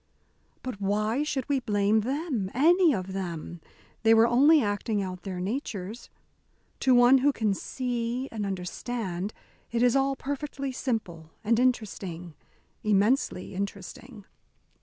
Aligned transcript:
"But 0.63 0.81
why 0.81 1.21
should 1.21 1.47
we 1.47 1.59
blame 1.59 1.99
them 2.01 2.49
any 2.55 2.91
of 2.91 3.13
them? 3.13 3.61
They 4.01 4.15
were 4.15 4.25
only 4.25 4.59
acting 4.63 4.99
out 5.03 5.21
their 5.21 5.39
natures. 5.39 6.09
To 6.79 6.95
one 6.95 7.19
who 7.19 7.31
can 7.31 7.53
see 7.53 8.27
and 8.31 8.43
understand, 8.43 9.31
it 9.71 9.83
is 9.83 9.95
all 9.95 10.15
perfectly 10.15 10.71
simple, 10.71 11.29
and 11.43 11.59
interesting 11.59 12.33
immensely 12.83 13.53
interesting." 13.53 14.25